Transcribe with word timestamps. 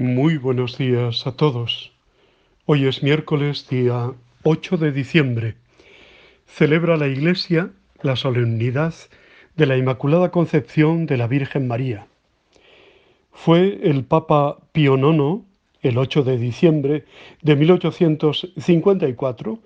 Muy 0.00 0.36
buenos 0.38 0.78
días 0.78 1.26
a 1.26 1.32
todos. 1.32 1.92
Hoy 2.64 2.86
es 2.86 3.02
miércoles 3.02 3.68
día 3.68 4.12
8 4.44 4.78
de 4.78 4.92
diciembre. 4.92 5.56
Celebra 6.46 6.96
la 6.96 7.06
Iglesia 7.06 7.70
la 8.00 8.16
solemnidad 8.16 8.94
de 9.56 9.66
la 9.66 9.76
Inmaculada 9.76 10.30
Concepción 10.30 11.04
de 11.04 11.18
la 11.18 11.26
Virgen 11.26 11.68
María. 11.68 12.06
Fue 13.30 13.78
el 13.82 14.04
Papa 14.04 14.56
Pío 14.72 14.96
IX, 14.96 15.42
el 15.82 15.98
8 15.98 16.22
de 16.22 16.38
diciembre 16.38 17.04
de 17.42 17.56
1854, 17.56 19.58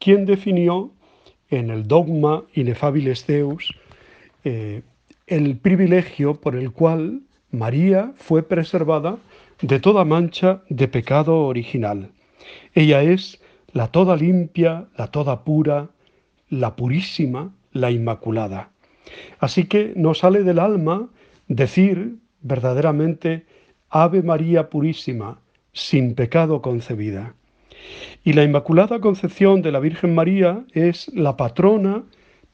quien 0.00 0.26
definió 0.26 0.90
en 1.48 1.70
el 1.70 1.86
dogma 1.86 2.42
Inefabilis 2.54 3.24
Deus 3.28 3.72
eh, 4.42 4.82
el 5.28 5.58
privilegio 5.58 6.40
por 6.40 6.56
el 6.56 6.72
cual 6.72 7.20
María 7.52 8.12
fue 8.16 8.42
preservada 8.42 9.18
de 9.60 9.80
toda 9.80 10.04
mancha 10.04 10.62
de 10.68 10.88
pecado 10.88 11.44
original. 11.46 12.10
Ella 12.74 13.02
es 13.02 13.40
la 13.72 13.88
toda 13.88 14.16
limpia, 14.16 14.86
la 14.96 15.08
toda 15.08 15.44
pura, 15.44 15.88
la 16.48 16.76
purísima, 16.76 17.52
la 17.72 17.90
inmaculada. 17.90 18.70
Así 19.38 19.64
que 19.64 19.92
nos 19.96 20.18
sale 20.18 20.42
del 20.42 20.58
alma 20.58 21.08
decir 21.48 22.16
verdaderamente 22.40 23.46
Ave 23.90 24.22
María 24.22 24.68
Purísima, 24.68 25.40
sin 25.72 26.14
pecado 26.14 26.62
concebida. 26.62 27.34
Y 28.24 28.32
la 28.32 28.42
Inmaculada 28.42 29.00
Concepción 29.00 29.62
de 29.62 29.72
la 29.72 29.78
Virgen 29.78 30.14
María 30.14 30.64
es 30.72 31.08
la 31.14 31.36
patrona 31.36 32.02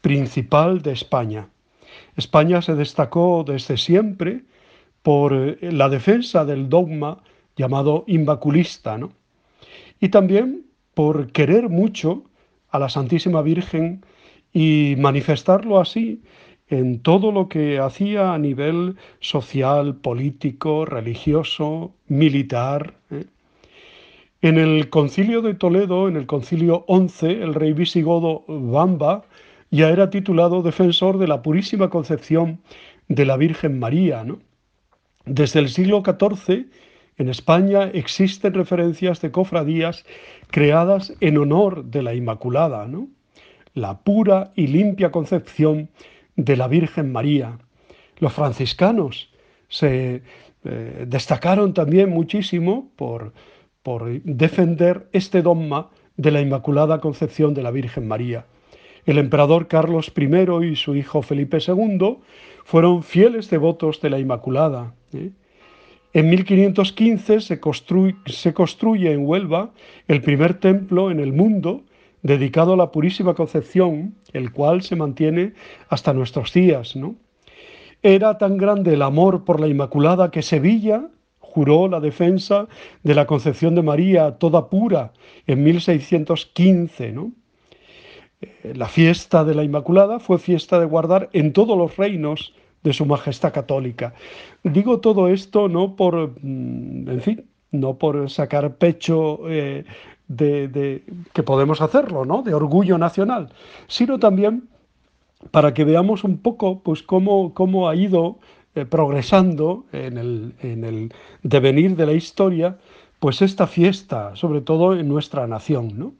principal 0.01 0.82
de 0.82 0.93
España. 0.93 1.48
España 2.16 2.60
se 2.60 2.74
destacó 2.74 3.45
desde 3.46 3.77
siempre 3.77 4.43
por 5.02 5.33
eh, 5.34 5.59
la 5.73 5.88
defensa 5.88 6.45
del 6.45 6.69
dogma 6.69 7.23
llamado 7.56 8.05
invaculista, 8.06 8.98
¿no? 8.98 9.12
y 10.01 10.09
también 10.09 10.66
por 10.95 11.32
querer 11.32 11.68
mucho 11.68 12.24
a 12.71 12.79
la 12.79 12.88
Santísima 12.88 13.43
Virgen 13.43 14.04
y 14.52 14.95
manifestarlo 14.99 15.80
así 15.80 16.23
en 16.68 17.01
todo 17.01 17.32
lo 17.32 17.49
que 17.49 17.79
hacía 17.79 18.32
a 18.32 18.38
nivel 18.38 18.96
social, 19.21 19.96
político, 19.96 20.85
religioso, 20.87 21.95
militar. 22.09 22.95
¿eh? 23.10 23.26
En 24.41 24.59
el 24.59 24.88
concilio 24.88 25.43
de 25.43 25.54
Toledo, 25.54 26.09
en 26.09 26.16
el 26.16 26.26
concilio 26.26 26.85
XI, 26.88 27.26
el 27.26 27.54
rey 27.54 27.73
visigodo 27.73 28.45
Bamba 28.48 29.24
ya 29.71 29.91
era 29.91 30.10
titulado 30.10 30.63
defensor 30.63 31.19
de 31.19 31.29
la 31.29 31.43
purísima 31.43 31.91
concepción 31.91 32.60
de 33.09 33.24
la 33.24 33.37
Virgen 33.37 33.79
María. 33.79 34.24
¿no? 34.24 34.41
Desde 35.24 35.60
el 35.60 35.68
siglo 35.68 36.02
XIV, 36.04 36.66
en 37.18 37.28
España 37.28 37.90
existen 37.92 38.54
referencias 38.54 39.20
de 39.20 39.30
cofradías 39.30 40.04
creadas 40.48 41.14
en 41.20 41.38
honor 41.38 41.84
de 41.84 42.02
la 42.02 42.14
Inmaculada, 42.14 42.87
¿no? 42.87 43.09
la 43.74 43.98
pura 44.01 44.52
y 44.54 44.66
limpia 44.66 45.10
concepción 45.10 45.88
de 46.37 46.56
la 46.56 46.68
Virgen 46.68 47.12
María. 47.12 47.59
Los 48.18 48.32
franciscanos 48.32 49.30
se 49.68 50.23
eh, 50.64 51.04
destacaron 51.06 51.74
también 51.74 52.10
muchísimo 52.10 52.90
por, 52.96 53.32
por 53.82 54.10
defender 54.23 55.09
este 55.12 55.42
dogma 55.42 55.90
de 56.16 56.30
la 56.30 56.40
Inmaculada 56.40 57.01
Concepción 57.01 57.54
de 57.54 57.62
la 57.62 57.70
Virgen 57.70 58.07
María. 58.07 58.46
El 59.04 59.18
emperador 59.18 59.66
Carlos 59.66 60.12
I 60.16 60.64
y 60.64 60.76
su 60.76 60.95
hijo 60.95 61.22
Felipe 61.22 61.58
II 61.66 62.18
fueron 62.64 63.02
fieles 63.02 63.50
devotos 63.50 64.00
de 64.00 64.10
la 64.10 64.19
Inmaculada. 64.20 64.94
¿eh? 65.12 65.31
En 66.12 66.31
1515 66.31 67.41
se 67.41 67.60
construye, 67.60 69.12
en 69.12 69.26
Huelva 69.26 69.70
el 70.06 70.20
primer 70.20 70.54
templo 70.54 71.10
en 71.10 71.19
el 71.20 71.32
mundo 71.32 71.82
dedicado 72.22 72.75
a 72.75 72.76
la 72.76 72.92
Purísima 72.92 73.34
Concepción, 73.34 74.14
el 74.32 74.52
cual 74.52 74.82
se 74.82 74.94
mantiene 74.94 75.54
hasta 75.88 76.12
nuestros 76.12 76.52
días. 76.52 76.94
¿no? 76.94 77.16
Era 78.02 78.38
tan 78.38 78.56
grande 78.56 78.94
el 78.94 79.02
amor 79.02 79.44
por 79.44 79.58
la 79.58 79.66
Inmaculada 79.66 80.30
que 80.30 80.42
Sevilla 80.42 81.08
juró 81.41 81.88
la 81.88 81.98
defensa 81.98 82.68
de 83.02 83.14
la 83.14 83.26
Concepción 83.26 83.74
de 83.74 83.82
María 83.82 84.38
toda 84.38 84.68
pura 84.68 85.12
en 85.46 85.64
1615. 85.64 87.12
¿no? 87.12 87.32
La 88.75 88.88
fiesta 88.88 89.44
de 89.44 89.54
la 89.54 89.64
Inmaculada 89.64 90.19
fue 90.19 90.38
fiesta 90.38 90.78
de 90.78 90.86
guardar 90.86 91.28
en 91.32 91.53
todos 91.53 91.76
los 91.76 91.97
reinos 91.97 92.54
de 92.82 92.92
su 92.92 93.06
majestad 93.06 93.53
católica. 93.53 94.14
Digo 94.62 95.00
todo 95.00 95.28
esto 95.28 95.69
no 95.69 95.97
por, 95.97 96.32
mm, 96.42 97.08
en 97.08 97.20
fin, 97.20 97.44
no 97.70 97.94
por 97.98 98.30
sacar 98.30 98.76
pecho 98.76 99.41
eh, 99.48 99.84
de, 100.28 101.04
que 101.32 101.42
podemos 101.42 101.80
hacerlo, 101.80 102.25
¿no? 102.25 102.42
De 102.42 102.54
orgullo 102.54 102.98
nacional, 102.98 103.50
sino 103.86 104.19
también 104.19 104.69
para 105.50 105.74
que 105.74 105.84
veamos 105.84 106.24
un 106.24 106.38
poco, 106.38 106.80
pues, 106.80 107.03
cómo, 107.03 107.53
cómo 107.54 107.88
ha 107.88 107.97
ido 107.97 108.38
eh, 108.74 108.84
progresando 108.84 109.84
en 109.92 110.19
el, 110.19 110.54
en 110.62 110.84
el 110.84 111.12
devenir 111.42 111.97
de 111.97 112.06
la 112.06 112.12
historia, 112.12 112.78
pues 113.22 113.41
esta 113.41 113.69
fiesta, 113.69 114.34
sobre 114.34 114.62
todo 114.62 114.97
en 114.97 115.06
nuestra 115.06 115.47
nación. 115.47 116.16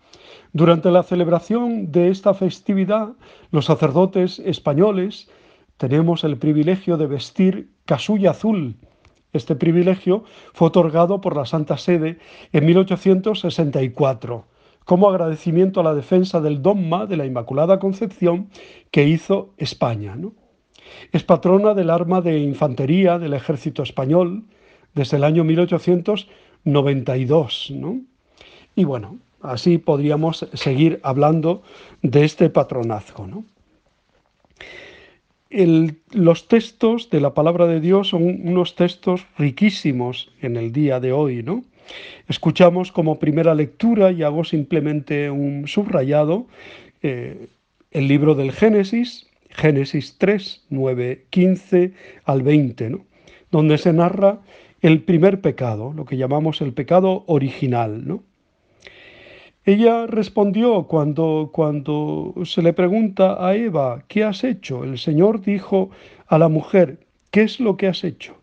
Durante 0.53 0.89
la 0.93 1.03
celebración 1.03 1.91
de 1.91 2.11
esta 2.11 2.33
festividad, 2.33 3.15
los 3.51 3.65
sacerdotes 3.65 4.39
españoles 4.39 5.29
tenemos 5.79 6.23
el 6.23 6.39
privilegio 6.39 6.97
de 6.99 7.09
vestir 7.09 7.71
casulla 7.87 8.31
azul. 8.31 8.77
Este 9.33 9.57
privilegio 9.57 10.23
fue 10.53 10.69
otorgado 10.69 11.21
por 11.21 11.35
la 11.35 11.45
Santa 11.45 11.77
Sede 11.77 12.21
en 12.53 12.67
1864 12.67 14.47
como 14.85 15.11
agradecimiento 15.11 15.81
a 15.81 15.85
la 15.85 15.97
defensa 15.97 16.41
del 16.41 16.63
dogma 16.63 17.07
de 17.07 17.17
la 17.17 17.27
Inmaculada 17.27 17.81
Concepción 17.81 18.49
que 18.93 19.09
hizo 19.09 19.55
España. 19.57 20.17
Es 21.11 21.25
patrona 21.25 21.75
del 21.75 21.91
arma 21.91 22.21
de 22.21 22.39
infantería 22.39 23.19
del 23.19 23.35
ejército 23.35 23.83
español 23.83 24.45
desde 24.95 25.17
el 25.17 25.25
año 25.25 25.43
1892. 26.65 27.73
Y 28.75 28.85
bueno, 28.85 29.19
así 29.41 29.79
podríamos 29.79 30.49
seguir 30.55 31.01
hablando 31.03 31.63
de 32.03 32.25
este 32.25 32.51
patronazgo. 32.51 33.27
¿no? 33.27 33.45
los 36.13 36.49
textos 36.49 37.11
de 37.11 37.21
la 37.21 37.35
palabra 37.35 37.67
de 37.67 37.81
Dios 37.81 38.09
son 38.09 38.23
unos 38.23 38.75
textos 38.75 39.27
riquísimos 39.37 40.33
en 40.41 40.57
el 40.57 40.73
día 40.73 40.99
de 40.99 41.13
hoy, 41.13 41.43
¿no? 41.43 41.63
Escuchamos 42.29 42.91
como 42.91 43.19
primera 43.19 43.55
lectura, 43.55 44.13
y 44.13 44.23
hago 44.23 44.45
simplemente 44.45 45.31
un 45.31 45.69
subrayado, 45.69 46.47
eh, 47.03 47.49
el 47.91 48.09
libro 48.09 48.35
del 48.35 48.53
Génesis, 48.53 49.27
Génesis 49.51 50.17
3, 50.19 50.65
9, 50.71 51.27
15 51.29 51.93
al 52.25 52.43
20, 52.43 52.91
¿no? 52.91 53.05
donde 53.51 53.77
se 53.77 53.93
narra 53.93 54.39
el 54.83 55.03
primer 55.03 55.41
pecado, 55.41 55.93
lo 55.95 56.05
que 56.05 56.17
llamamos 56.17 56.61
el 56.61 56.73
pecado 56.73 57.25
original, 57.27 58.07
¿no? 58.07 58.23
Ella 59.65 60.09
respondió 60.09 60.89
cuando, 60.89 61.51
cuando 61.53 62.35
se 62.45 62.63
le 62.63 62.73
pregunta 62.73 63.47
a 63.47 63.55
Eva, 63.55 64.03
¿qué 64.09 64.25
has 64.25 64.43
hecho? 64.43 64.83
El 64.83 64.99
Señor 64.99 65.41
dijo 65.41 65.91
a 66.27 66.37
la 66.37 66.49
mujer, 66.49 66.99
¿qué 67.31 67.43
es 67.43 67.61
lo 67.61 67.77
que 67.77 67.87
has 67.87 68.03
hecho? 68.03 68.37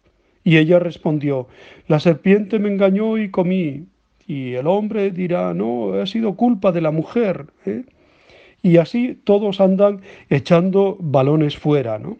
Y 0.46 0.56
ella 0.56 0.80
respondió, 0.80 1.50
la 1.90 2.00
serpiente 2.00 2.58
me 2.58 2.70
engañó 2.70 3.18
y 3.18 3.30
comí. 3.30 3.86
Y 4.28 4.54
el 4.54 4.68
hombre 4.68 5.12
dirá, 5.12 5.54
no, 5.54 5.94
ha 5.94 6.06
sido 6.06 6.36
culpa 6.36 6.72
de 6.72 6.82
la 6.82 6.92
mujer. 6.92 7.48
¿eh? 7.66 7.84
Y 8.64 8.78
así 8.78 9.20
todos 9.26 9.60
andan 9.60 10.02
echando 10.30 10.96
balones 11.02 11.58
fuera, 11.58 12.00
¿no? 12.00 12.18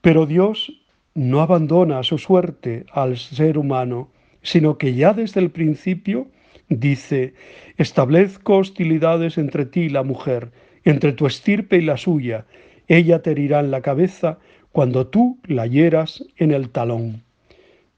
Pero 0.00 0.26
Dios 0.26 0.81
no 1.14 1.40
abandona 1.40 2.02
su 2.02 2.18
suerte 2.18 2.86
al 2.92 3.16
ser 3.18 3.58
humano, 3.58 4.08
sino 4.42 4.78
que 4.78 4.94
ya 4.94 5.12
desde 5.12 5.40
el 5.40 5.50
principio 5.50 6.28
Dice, 6.68 7.34
establezco 7.76 8.56
hostilidades 8.56 9.36
entre 9.36 9.66
ti 9.66 9.80
y 9.80 9.88
la 9.90 10.02
mujer, 10.02 10.52
entre 10.84 11.12
tu 11.12 11.26
estirpe 11.26 11.76
y 11.76 11.82
la 11.82 11.98
suya. 11.98 12.46
Ella 12.88 13.20
te 13.20 13.32
herirá 13.32 13.60
en 13.60 13.70
la 13.70 13.82
cabeza 13.82 14.38
cuando 14.72 15.06
tú 15.06 15.38
la 15.44 15.66
hieras 15.66 16.24
en 16.38 16.50
el 16.50 16.70
talón. 16.70 17.24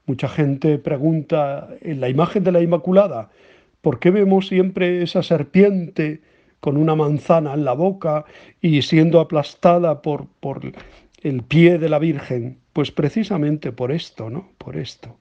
Mucha 0.05 0.27
gente 0.27 0.77
pregunta, 0.77 1.69
en 1.81 2.01
la 2.01 2.09
imagen 2.09 2.43
de 2.43 2.51
la 2.51 2.61
Inmaculada, 2.61 3.29
¿por 3.81 3.99
qué 3.99 4.11
vemos 4.11 4.47
siempre 4.47 5.01
esa 5.01 5.23
serpiente 5.23 6.19
con 6.59 6.75
una 6.75 6.95
manzana 6.95 7.53
en 7.53 7.63
la 7.63 7.73
boca 7.73 8.25
y 8.59 8.81
siendo 8.81 9.21
aplastada 9.21 10.01
por, 10.01 10.27
por 10.41 10.61
el 11.23 11.43
pie 11.43 11.77
de 11.77 11.87
la 11.87 11.99
Virgen? 11.99 12.57
Pues 12.75 12.91
precisamente 12.91 13.71
por 13.71 13.91
esto, 13.91 14.29
¿no? 14.29 14.49
Por 14.59 14.75
esto. 14.75 15.15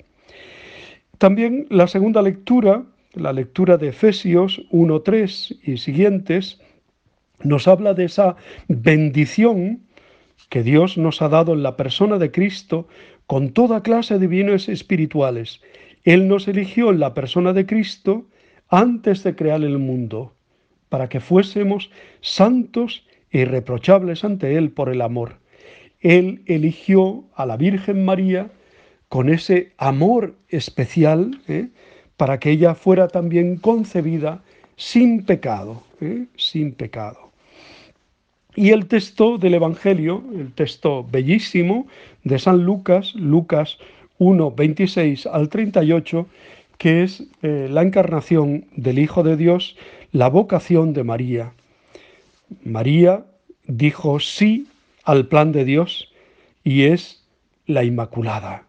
También 1.16 1.66
la 1.70 1.86
segunda 1.86 2.20
lectura 2.20 2.84
la 3.14 3.32
lectura 3.32 3.76
de 3.76 3.88
Efesios 3.88 4.60
1.3 4.70 5.58
y 5.62 5.76
siguientes 5.76 6.60
nos 7.42 7.68
habla 7.68 7.94
de 7.94 8.04
esa 8.04 8.36
bendición 8.68 9.82
que 10.48 10.62
Dios 10.62 10.98
nos 10.98 11.22
ha 11.22 11.28
dado 11.28 11.52
en 11.52 11.62
la 11.62 11.76
persona 11.76 12.18
de 12.18 12.30
Cristo 12.30 12.88
con 13.26 13.50
toda 13.50 13.82
clase 13.82 14.18
de 14.18 14.26
bienes 14.26 14.68
espirituales. 14.68 15.60
Él 16.02 16.28
nos 16.28 16.48
eligió 16.48 16.90
en 16.90 17.00
la 17.00 17.14
persona 17.14 17.52
de 17.52 17.66
Cristo 17.66 18.26
antes 18.68 19.22
de 19.22 19.34
crear 19.34 19.62
el 19.62 19.78
mundo, 19.78 20.34
para 20.88 21.08
que 21.08 21.20
fuésemos 21.20 21.90
santos 22.20 23.06
e 23.30 23.40
irreprochables 23.40 24.24
ante 24.24 24.56
Él 24.56 24.70
por 24.70 24.88
el 24.88 25.00
amor. 25.00 25.36
Él 26.04 26.42
eligió 26.44 27.24
a 27.34 27.46
la 27.46 27.56
Virgen 27.56 28.04
María 28.04 28.50
con 29.08 29.30
ese 29.30 29.72
amor 29.78 30.34
especial, 30.50 31.40
¿eh? 31.48 31.68
para 32.18 32.38
que 32.38 32.50
ella 32.50 32.74
fuera 32.74 33.08
también 33.08 33.56
concebida 33.56 34.42
sin 34.76 35.24
pecado, 35.24 35.82
¿eh? 36.02 36.26
sin 36.36 36.72
pecado. 36.72 37.32
Y 38.54 38.70
el 38.70 38.86
texto 38.86 39.38
del 39.38 39.54
Evangelio, 39.54 40.22
el 40.34 40.52
texto 40.52 41.04
bellísimo 41.10 41.86
de 42.22 42.38
San 42.38 42.64
Lucas, 42.64 43.14
Lucas 43.14 43.78
1, 44.18 44.50
26 44.50 45.26
al 45.26 45.48
38, 45.48 46.26
que 46.76 47.02
es 47.02 47.24
eh, 47.40 47.68
la 47.70 47.80
encarnación 47.80 48.66
del 48.76 48.98
Hijo 48.98 49.22
de 49.22 49.38
Dios, 49.38 49.74
la 50.12 50.28
vocación 50.28 50.92
de 50.92 51.02
María. 51.02 51.52
María 52.62 53.24
dijo 53.66 54.20
sí 54.20 54.66
al 55.04 55.28
plan 55.28 55.52
de 55.52 55.64
Dios 55.64 56.12
y 56.64 56.84
es 56.84 57.24
la 57.66 57.84
Inmaculada. 57.84 58.66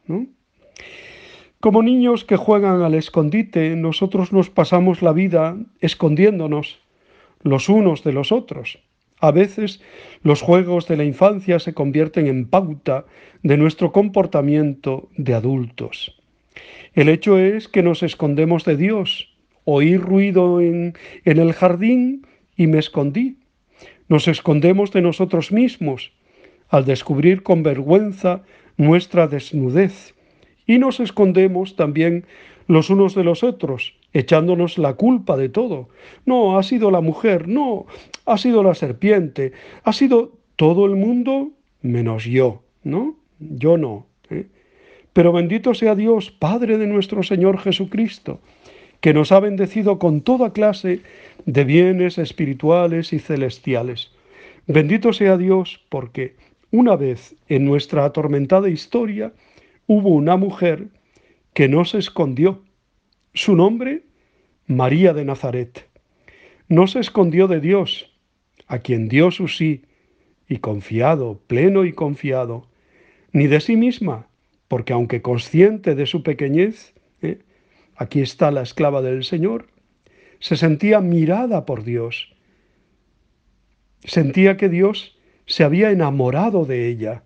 Como 1.59 1.81
niños 1.81 2.25
que 2.25 2.37
juegan 2.37 2.81
al 2.81 2.93
escondite, 2.93 3.75
nosotros 3.75 4.31
nos 4.31 4.49
pasamos 4.49 5.01
la 5.01 5.13
vida 5.13 5.57
escondiéndonos 5.79 6.79
los 7.41 7.69
unos 7.69 8.03
de 8.03 8.13
los 8.13 8.31
otros. 8.31 8.79
A 9.19 9.31
veces 9.31 9.81
los 10.21 10.41
juegos 10.41 10.87
de 10.87 10.97
la 10.97 11.05
infancia 11.05 11.59
se 11.59 11.73
convierten 11.73 12.27
en 12.27 12.47
pauta 12.47 13.05
de 13.43 13.57
nuestro 13.57 13.91
comportamiento 13.91 15.09
de 15.17 15.33
adultos. 15.33 16.21
El 16.93 17.09
hecho 17.09 17.39
es 17.39 17.67
que 17.67 17.81
nos 17.81 18.03
escondemos 18.03 18.65
de 18.65 18.77
Dios. 18.77 19.33
Oí 19.63 19.97
ruido 19.97 20.61
en, 20.61 20.93
en 21.23 21.39
el 21.39 21.53
jardín 21.53 22.27
y 22.55 22.67
me 22.67 22.79
escondí. 22.79 23.39
Nos 24.07 24.27
escondemos 24.27 24.91
de 24.91 25.01
nosotros 25.01 25.51
mismos 25.51 26.11
al 26.69 26.85
descubrir 26.85 27.43
con 27.43 27.63
vergüenza 27.63 28.41
nuestra 28.77 29.27
desnudez 29.27 30.13
y 30.65 30.79
nos 30.79 30.99
escondemos 30.99 31.75
también 31.75 32.25
los 32.67 32.89
unos 32.89 33.13
de 33.15 33.23
los 33.23 33.43
otros, 33.43 33.93
echándonos 34.13 34.77
la 34.77 34.93
culpa 34.93 35.37
de 35.37 35.49
todo. 35.49 35.89
No, 36.25 36.57
ha 36.57 36.63
sido 36.63 36.89
la 36.91 37.01
mujer, 37.01 37.47
no, 37.47 37.85
ha 38.25 38.37
sido 38.37 38.63
la 38.63 38.73
serpiente, 38.73 39.53
ha 39.83 39.93
sido 39.93 40.31
todo 40.55 40.85
el 40.85 40.95
mundo 40.95 41.51
menos 41.81 42.25
yo, 42.25 42.63
¿no? 42.83 43.15
Yo 43.39 43.77
no. 43.77 44.07
¿eh? 44.29 44.47
Pero 45.13 45.31
bendito 45.31 45.73
sea 45.73 45.95
Dios, 45.95 46.31
Padre 46.31 46.77
de 46.77 46.87
nuestro 46.87 47.23
Señor 47.23 47.59
Jesucristo, 47.59 48.39
que 49.01 49.13
nos 49.13 49.31
ha 49.31 49.39
bendecido 49.39 49.99
con 49.99 50.21
toda 50.21 50.53
clase 50.53 51.01
de 51.45 51.63
bienes 51.63 52.17
espirituales 52.17 53.13
y 53.13 53.19
celestiales. 53.19 54.11
Bendito 54.67 55.13
sea 55.13 55.37
Dios 55.37 55.81
porque 55.89 56.35
una 56.75 56.95
vez 56.95 57.35
en 57.47 57.65
nuestra 57.65 58.03
atormentada 58.05 58.69
historia, 58.69 59.31
hubo 59.87 60.09
una 60.09 60.35
mujer 60.35 60.87
que 61.53 61.69
no 61.69 61.85
se 61.85 61.99
escondió. 61.99 62.61
Su 63.33 63.55
nombre, 63.55 64.03
María 64.67 65.13
de 65.13 65.23
Nazaret. 65.23 65.87
No 66.67 66.87
se 66.87 66.99
escondió 66.99 67.47
de 67.47 67.61
Dios, 67.61 68.11
a 68.67 68.79
quien 68.79 69.07
dio 69.07 69.31
su 69.31 69.47
sí, 69.47 69.83
y 70.49 70.57
confiado, 70.57 71.39
pleno 71.47 71.85
y 71.85 71.93
confiado, 71.93 72.67
ni 73.31 73.47
de 73.47 73.61
sí 73.61 73.75
misma, 73.77 74.27
porque 74.67 74.93
aunque 74.93 75.21
consciente 75.21 75.95
de 75.95 76.05
su 76.05 76.23
pequeñez, 76.23 76.93
¿eh? 77.21 77.39
aquí 77.95 78.21
está 78.21 78.51
la 78.51 78.61
esclava 78.61 79.01
del 79.01 79.23
Señor, 79.23 79.67
se 80.39 80.57
sentía 80.57 80.99
mirada 80.99 81.65
por 81.65 81.83
Dios. 81.83 82.33
Sentía 84.03 84.57
que 84.57 84.69
Dios 84.69 85.14
se 85.45 85.63
había 85.63 85.91
enamorado 85.91 86.65
de 86.65 86.87
ella, 86.87 87.23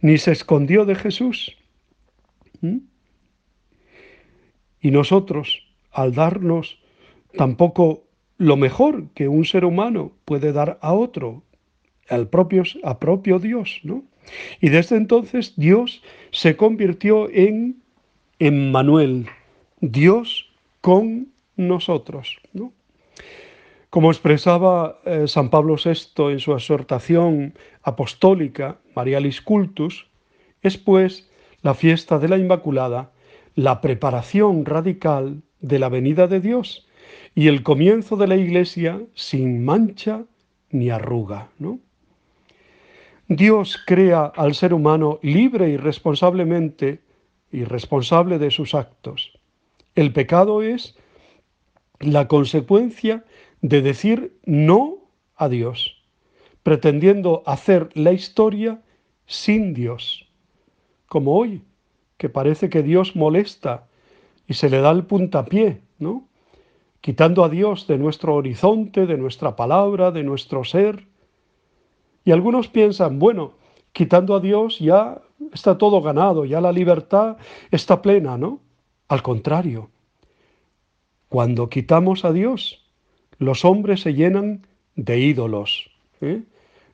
ni 0.00 0.18
se 0.18 0.32
escondió 0.32 0.84
de 0.84 0.94
Jesús, 0.94 1.56
¿Mm? 2.60 2.78
Y 4.80 4.90
nosotros, 4.90 5.66
al 5.92 6.14
darnos 6.14 6.78
tampoco 7.36 8.04
lo 8.38 8.56
mejor 8.56 9.08
que 9.14 9.28
un 9.28 9.44
ser 9.44 9.64
humano 9.64 10.12
puede 10.24 10.52
dar 10.52 10.78
a 10.80 10.92
otro, 10.94 11.42
al 12.08 12.28
propio, 12.28 12.62
a 12.82 12.98
propio 12.98 13.38
Dios, 13.38 13.80
¿no? 13.82 14.04
Y 14.60 14.70
desde 14.70 14.96
entonces 14.96 15.54
Dios 15.56 16.02
se 16.30 16.56
convirtió 16.56 17.28
en 17.30 17.82
Emmanuel, 18.38 19.26
Dios 19.80 20.50
con 20.80 21.28
nosotros, 21.56 22.38
¿no? 22.52 22.72
Como 23.90 24.12
expresaba 24.12 25.00
eh, 25.04 25.26
San 25.26 25.50
Pablo 25.50 25.74
VI 25.74 26.30
en 26.30 26.38
su 26.38 26.52
exhortación 26.52 27.54
apostólica 27.82 28.78
Marialis 28.94 29.40
Cultus, 29.42 30.08
es 30.62 30.78
pues 30.78 31.28
la 31.62 31.74
fiesta 31.74 32.20
de 32.20 32.28
la 32.28 32.38
Inmaculada, 32.38 33.10
la 33.56 33.80
preparación 33.80 34.64
radical 34.64 35.42
de 35.60 35.78
la 35.80 35.88
venida 35.88 36.28
de 36.28 36.40
Dios 36.40 36.86
y 37.34 37.48
el 37.48 37.64
comienzo 37.64 38.16
de 38.16 38.28
la 38.28 38.36
Iglesia 38.36 39.02
sin 39.14 39.64
mancha 39.64 40.24
ni 40.70 40.90
arruga. 40.90 41.48
¿no? 41.58 41.80
Dios 43.26 43.76
crea 43.86 44.26
al 44.36 44.54
ser 44.54 44.72
humano 44.72 45.18
libre 45.22 45.68
y 45.68 45.76
responsablemente 45.76 47.00
y 47.50 47.64
responsable 47.64 48.38
de 48.38 48.52
sus 48.52 48.74
actos. 48.74 49.32
El 49.96 50.12
pecado 50.12 50.62
es 50.62 50.96
la 51.98 52.28
consecuencia 52.28 53.24
de 53.62 53.82
decir 53.82 54.38
no 54.44 54.98
a 55.36 55.48
Dios, 55.48 56.02
pretendiendo 56.62 57.42
hacer 57.46 57.90
la 57.94 58.12
historia 58.12 58.80
sin 59.26 59.74
Dios 59.74 60.30
como 61.10 61.36
hoy, 61.36 61.64
que 62.16 62.28
parece 62.28 62.70
que 62.70 62.84
Dios 62.84 63.16
molesta 63.16 63.88
y 64.46 64.54
se 64.54 64.70
le 64.70 64.80
da 64.80 64.92
el 64.92 65.04
puntapié, 65.06 65.80
¿no? 65.98 66.28
Quitando 67.00 67.42
a 67.42 67.48
Dios 67.48 67.88
de 67.88 67.98
nuestro 67.98 68.36
horizonte, 68.36 69.06
de 69.06 69.16
nuestra 69.16 69.56
palabra, 69.56 70.12
de 70.12 70.22
nuestro 70.22 70.62
ser. 70.64 71.08
Y 72.24 72.30
algunos 72.30 72.68
piensan, 72.68 73.18
bueno, 73.18 73.54
quitando 73.92 74.36
a 74.36 74.40
Dios 74.40 74.78
ya 74.78 75.20
está 75.52 75.78
todo 75.78 76.00
ganado, 76.00 76.44
ya 76.44 76.60
la 76.60 76.70
libertad 76.70 77.38
está 77.72 78.02
plena, 78.02 78.38
¿no? 78.38 78.60
Al 79.08 79.22
contrario, 79.22 79.90
cuando 81.28 81.68
quitamos 81.68 82.24
a 82.24 82.32
Dios, 82.32 82.84
los 83.40 83.64
hombres 83.64 84.02
se 84.02 84.14
llenan 84.14 84.64
de 84.94 85.18
ídolos. 85.18 85.90
¿eh? 86.20 86.42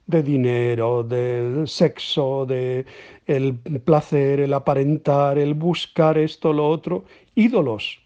de 0.06 0.22
dinero, 0.22 1.02
del 1.02 1.66
sexo, 1.66 2.46
de 2.46 2.86
el 3.26 3.56
placer, 3.56 4.40
el 4.40 4.52
aparentar, 4.52 5.38
el 5.38 5.54
buscar 5.54 6.16
esto, 6.16 6.52
lo 6.52 6.68
otro, 6.68 7.04
ídolos. 7.34 8.00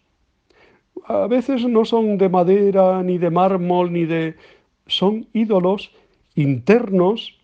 A 1.04 1.26
veces 1.26 1.66
no 1.66 1.84
son 1.84 2.16
de 2.16 2.28
madera, 2.28 3.02
ni 3.02 3.18
de 3.18 3.30
mármol, 3.30 3.92
ni 3.92 4.04
de... 4.06 4.36
son 4.86 5.26
ídolos 5.32 5.92
internos 6.34 7.38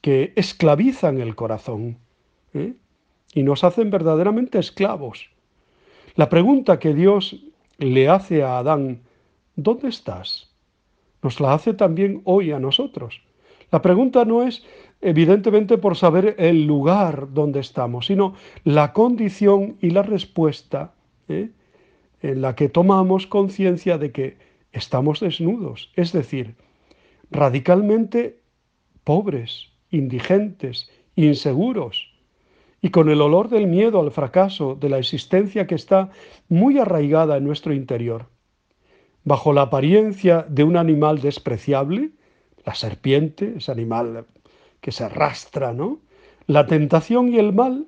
que 0.00 0.32
esclavizan 0.36 1.20
el 1.20 1.34
corazón 1.34 1.98
¿eh? 2.54 2.74
y 3.34 3.42
nos 3.42 3.64
hacen 3.64 3.90
verdaderamente 3.90 4.58
esclavos. 4.58 5.28
La 6.14 6.28
pregunta 6.28 6.78
que 6.78 6.94
Dios 6.94 7.36
le 7.78 8.08
hace 8.08 8.42
a 8.42 8.58
Adán, 8.58 9.00
¿dónde 9.56 9.88
estás? 9.88 10.50
Nos 11.22 11.40
la 11.40 11.54
hace 11.54 11.74
también 11.74 12.20
hoy 12.24 12.52
a 12.52 12.58
nosotros. 12.58 13.22
La 13.70 13.82
pregunta 13.82 14.24
no 14.24 14.42
es 14.42 14.64
evidentemente 15.00 15.78
por 15.78 15.96
saber 15.96 16.34
el 16.38 16.66
lugar 16.66 17.32
donde 17.32 17.60
estamos, 17.60 18.06
sino 18.06 18.34
la 18.64 18.92
condición 18.92 19.76
y 19.80 19.90
la 19.90 20.02
respuesta 20.02 20.94
¿eh? 21.28 21.50
en 22.22 22.40
la 22.40 22.54
que 22.54 22.68
tomamos 22.68 23.26
conciencia 23.26 23.98
de 23.98 24.12
que 24.12 24.36
estamos 24.72 25.20
desnudos, 25.20 25.90
es 25.94 26.12
decir, 26.12 26.54
radicalmente 27.30 28.38
pobres, 29.04 29.72
indigentes, 29.90 30.90
inseguros, 31.16 32.14
y 32.80 32.90
con 32.90 33.08
el 33.08 33.20
olor 33.22 33.48
del 33.48 33.66
miedo 33.66 34.00
al 34.00 34.10
fracaso 34.10 34.74
de 34.74 34.88
la 34.90 34.98
existencia 34.98 35.66
que 35.66 35.74
está 35.74 36.10
muy 36.48 36.78
arraigada 36.78 37.38
en 37.38 37.44
nuestro 37.44 37.72
interior. 37.72 38.26
Bajo 39.24 39.52
la 39.52 39.62
apariencia 39.62 40.46
de 40.48 40.64
un 40.64 40.76
animal 40.76 41.20
despreciable, 41.20 42.10
la 42.64 42.74
serpiente, 42.74 43.54
ese 43.56 43.72
animal 43.72 44.26
que 44.80 44.92
se 44.92 45.04
arrastra, 45.04 45.72
¿no? 45.72 46.00
La 46.46 46.66
tentación 46.66 47.32
y 47.32 47.38
el 47.38 47.54
mal 47.54 47.86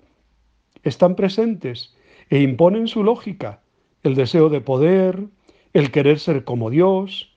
están 0.82 1.14
presentes 1.14 1.94
e 2.30 2.40
imponen 2.40 2.88
su 2.88 3.04
lógica. 3.04 3.60
El 4.02 4.14
deseo 4.14 4.48
de 4.48 4.60
poder, 4.60 5.26
el 5.74 5.90
querer 5.90 6.18
ser 6.18 6.44
como 6.44 6.70
Dios, 6.70 7.36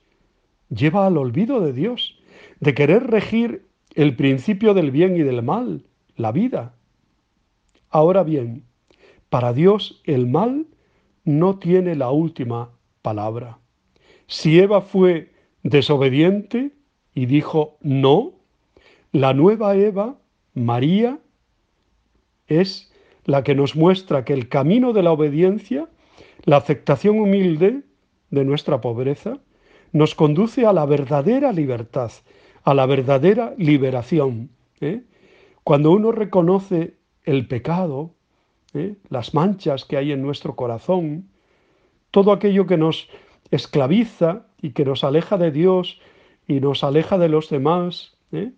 lleva 0.70 1.06
al 1.06 1.18
olvido 1.18 1.60
de 1.60 1.72
Dios, 1.72 2.18
de 2.60 2.74
querer 2.74 3.06
regir 3.08 3.68
el 3.94 4.16
principio 4.16 4.72
del 4.72 4.90
bien 4.90 5.16
y 5.16 5.22
del 5.22 5.42
mal, 5.42 5.84
la 6.16 6.32
vida. 6.32 6.74
Ahora 7.90 8.22
bien, 8.22 8.64
para 9.28 9.52
Dios 9.52 10.00
el 10.04 10.26
mal 10.26 10.66
no 11.24 11.58
tiene 11.58 11.96
la 11.96 12.10
última 12.10 12.70
palabra. 13.02 13.59
Si 14.30 14.60
Eva 14.60 14.80
fue 14.80 15.32
desobediente 15.64 16.70
y 17.16 17.26
dijo 17.26 17.78
no, 17.80 18.34
la 19.10 19.34
nueva 19.34 19.74
Eva, 19.74 20.18
María, 20.54 21.18
es 22.46 22.92
la 23.24 23.42
que 23.42 23.56
nos 23.56 23.74
muestra 23.74 24.24
que 24.24 24.32
el 24.32 24.48
camino 24.48 24.92
de 24.92 25.02
la 25.02 25.10
obediencia, 25.10 25.88
la 26.44 26.58
aceptación 26.58 27.18
humilde 27.18 27.82
de 28.30 28.44
nuestra 28.44 28.80
pobreza, 28.80 29.38
nos 29.90 30.14
conduce 30.14 30.64
a 30.64 30.72
la 30.72 30.86
verdadera 30.86 31.50
libertad, 31.50 32.12
a 32.62 32.72
la 32.72 32.86
verdadera 32.86 33.52
liberación. 33.58 34.50
¿eh? 34.80 35.02
Cuando 35.64 35.90
uno 35.90 36.12
reconoce 36.12 36.94
el 37.24 37.48
pecado, 37.48 38.14
¿eh? 38.74 38.94
las 39.08 39.34
manchas 39.34 39.84
que 39.84 39.96
hay 39.96 40.12
en 40.12 40.22
nuestro 40.22 40.54
corazón, 40.54 41.28
todo 42.12 42.30
aquello 42.30 42.68
que 42.68 42.76
nos 42.76 43.08
esclaviza 43.50 44.46
y 44.60 44.70
que 44.70 44.84
nos 44.84 45.04
aleja 45.04 45.38
de 45.38 45.50
Dios 45.50 46.00
y 46.46 46.60
nos 46.60 46.84
aleja 46.84 47.18
de 47.18 47.28
los 47.28 47.48
demás, 47.48 48.16
¿eh? 48.32 48.52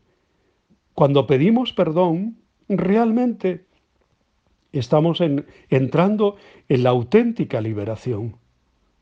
cuando 0.95 1.27
pedimos 1.27 1.73
perdón, 1.73 2.39
realmente 2.69 3.65
estamos 4.73 5.21
entrando 5.69 6.37
en 6.69 6.83
la 6.83 6.91
auténtica 6.91 7.61
liberación. 7.61 8.37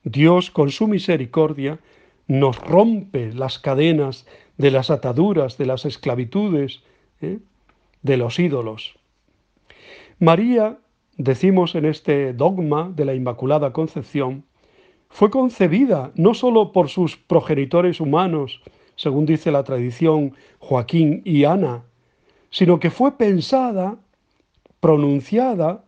Dios 0.02 0.50
con 0.50 0.70
su 0.70 0.88
misericordia 0.88 1.78
nos 2.26 2.58
rompe 2.58 3.32
las 3.32 3.58
cadenas 3.58 4.26
de 4.56 4.70
las 4.70 4.90
ataduras, 4.90 5.58
de 5.58 5.66
las 5.66 5.84
esclavitudes, 5.84 6.82
¿eh? 7.20 7.38
de 8.02 8.16
los 8.16 8.38
ídolos. 8.38 8.98
María, 10.18 10.78
decimos 11.16 11.74
en 11.74 11.86
este 11.86 12.32
dogma 12.32 12.92
de 12.94 13.04
la 13.04 13.14
Inmaculada 13.14 13.72
Concepción, 13.72 14.44
fue 15.10 15.28
concebida 15.28 16.12
no 16.14 16.32
sólo 16.34 16.72
por 16.72 16.88
sus 16.88 17.16
progenitores 17.16 18.00
humanos, 18.00 18.62
según 18.94 19.26
dice 19.26 19.50
la 19.50 19.64
tradición 19.64 20.34
Joaquín 20.60 21.20
y 21.24 21.44
Ana, 21.44 21.82
sino 22.50 22.80
que 22.80 22.90
fue 22.90 23.18
pensada, 23.18 23.98
pronunciada, 24.78 25.84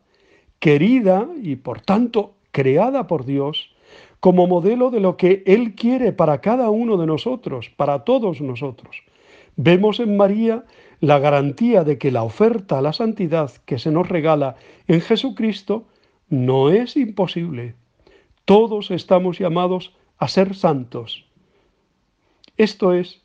querida 0.58 1.28
y 1.40 1.56
por 1.56 1.80
tanto 1.80 2.34
creada 2.50 3.06
por 3.06 3.24
Dios 3.24 3.74
como 4.20 4.46
modelo 4.46 4.90
de 4.90 5.00
lo 5.00 5.16
que 5.16 5.42
Él 5.46 5.74
quiere 5.74 6.12
para 6.12 6.40
cada 6.40 6.70
uno 6.70 6.96
de 6.96 7.06
nosotros, 7.06 7.70
para 7.70 8.04
todos 8.04 8.40
nosotros. 8.40 9.02
Vemos 9.56 10.00
en 10.00 10.16
María 10.16 10.64
la 11.00 11.18
garantía 11.18 11.84
de 11.84 11.98
que 11.98 12.10
la 12.10 12.22
oferta 12.22 12.78
a 12.78 12.82
la 12.82 12.92
santidad 12.92 13.50
que 13.66 13.78
se 13.78 13.90
nos 13.90 14.08
regala 14.08 14.56
en 14.88 15.00
Jesucristo 15.00 15.86
no 16.28 16.70
es 16.70 16.96
imposible. 16.96 17.74
Todos 18.44 18.90
estamos 18.90 19.38
llamados 19.38 19.92
a 20.18 20.28
ser 20.28 20.54
santos. 20.54 21.24
Esto 22.56 22.92
es, 22.92 23.20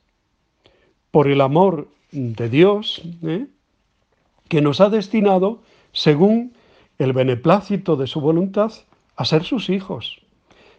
por 1.11 1.27
el 1.27 1.41
amor 1.41 1.89
de 2.11 2.49
Dios, 2.49 3.01
¿eh? 3.23 3.47
que 4.47 4.61
nos 4.61 4.81
ha 4.81 4.89
destinado, 4.89 5.59
según 5.91 6.53
el 6.99 7.13
beneplácito 7.13 7.95
de 7.95 8.07
su 8.07 8.21
voluntad, 8.21 8.71
a 9.15 9.25
ser 9.25 9.43
sus 9.43 9.69
hijos. 9.69 10.21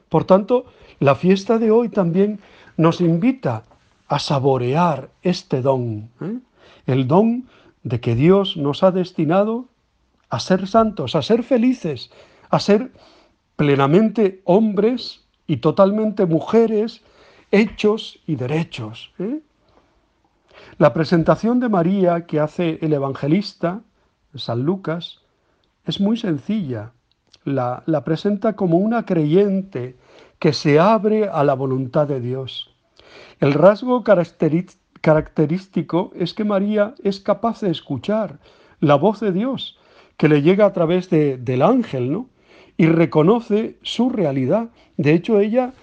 Por 0.09 0.25
tanto, 0.25 0.67
la 1.01 1.15
fiesta 1.15 1.59
de 1.59 1.71
hoy 1.71 1.89
también 1.89 2.41
nos 2.77 3.01
invita 3.01 3.65
a 4.09 4.19
saborear 4.19 5.11
este 5.23 5.61
don, 5.61 6.11
¿eh? 6.21 6.39
el 6.87 7.07
don 7.07 7.49
de 7.83 8.01
que 8.01 8.15
Dios 8.15 8.57
nos 8.57 8.83
ha 8.83 8.91
destinado 8.91 9.67
a 10.31 10.41
ser 10.41 10.67
santos, 10.67 11.15
a 11.15 11.23
ser 11.23 11.43
felices, 11.43 12.11
a 12.51 12.61
ser 12.61 12.91
plenamente 13.59 14.41
hombres 14.45 15.27
y 15.49 15.57
totalmente 15.57 16.27
mujeres, 16.27 17.03
hechos 17.51 18.21
y 18.25 18.37
derechos. 18.37 19.11
¿eh? 19.19 19.41
La 20.79 20.95
presentación 20.95 21.59
de 21.59 21.69
María 21.69 22.25
que 22.25 22.39
hace 22.39 22.79
el 22.83 22.93
evangelista, 22.93 23.81
San 24.37 24.63
Lucas, 24.63 25.23
es 25.87 26.01
muy 26.01 26.17
sencilla 26.17 26.93
la, 27.43 27.83
presenta 28.05 28.55
como 28.55 28.79
una 28.79 29.05
creyente 29.05 29.97
que 30.39 30.53
se 30.53 30.79
abre 30.79 31.29
a 31.29 31.43
la 31.43 31.55
voluntad 31.55 32.07
de 32.07 32.21
Dios. 32.21 32.73
El 33.41 33.55
rasgo 33.55 34.05
característico 34.05 36.13
es 36.15 36.33
que 36.33 36.45
María 36.45 36.95
es 37.03 37.19
capaz 37.19 37.63
de 37.63 37.71
escuchar 37.71 38.39
la 38.79 38.95
voz 38.95 39.19
de 39.19 39.33
Dios 39.33 39.81
que 40.17 40.29
le 40.29 40.43
llega 40.43 40.65
a 40.65 40.73
través 40.73 41.11
del 41.11 41.63
ángel, 41.63 42.13
¿no? 42.13 42.29
Y 42.79 42.87
reconoce 42.87 43.77
su 43.83 44.09
realidad. 44.09 44.71
De 44.97 45.13
hecho, 45.13 45.39
ella 45.39 45.75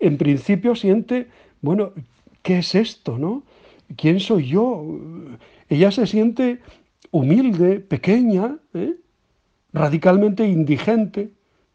en 0.00 0.18
principio 0.18 0.74
siente, 0.74 1.28
bueno, 1.60 1.92
¿qué 2.42 2.58
es 2.58 2.74
esto, 2.74 3.18
no? 3.18 3.44
¿Quién 3.96 4.18
soy 4.18 4.48
yo? 4.48 4.84
Ella 5.68 5.92
se 5.92 6.06
siente 6.06 6.60
humilde, 7.10 7.80
pequeña, 7.80 8.56
¿eh? 8.74 8.96
radicalmente 9.72 10.46
indigente, 10.48 11.30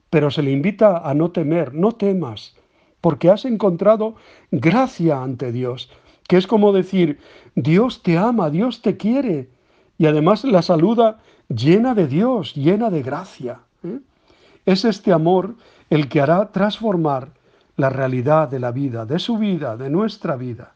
pero 0.10 0.31
se 0.31 0.41
le 0.41 0.51
invita 0.51 0.98
a 0.98 1.13
no 1.13 1.31
temer, 1.31 1.74
no 1.74 1.91
temas, 1.91 2.55
porque 3.01 3.29
has 3.29 3.45
encontrado 3.45 4.15
gracia 4.51 5.22
ante 5.22 5.51
Dios, 5.51 5.91
que 6.27 6.38
es 6.38 6.48
como 6.48 6.74
decir, 6.74 7.19
Dios 7.55 8.01
te 8.01 8.17
ama, 8.17 8.50
Dios 8.50 8.81
te 8.81 8.98
quiere, 8.98 9.50
y 9.98 10.07
además 10.07 10.43
la 10.43 10.62
saluda 10.62 11.22
llena 11.50 11.93
de 11.93 12.07
Dios, 12.07 12.55
llena 12.55 12.89
de 12.89 13.03
gracia. 13.03 13.60
¿eh? 13.84 14.00
Es 14.65 14.86
este 14.86 15.13
amor 15.13 15.55
el 15.89 16.10
que 16.10 16.22
hará 16.22 16.51
transformar 16.51 17.29
la 17.77 17.89
realidad 17.89 18.48
de 18.50 18.60
la 18.60 18.72
vida, 18.72 19.05
de 19.05 19.19
su 19.19 19.38
vida, 19.38 19.77
de 19.77 19.89
nuestra 19.89 20.36
vida. 20.36 20.74